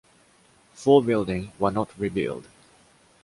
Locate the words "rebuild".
1.95-2.47